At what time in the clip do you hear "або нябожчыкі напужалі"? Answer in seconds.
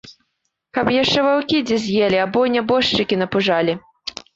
2.25-3.83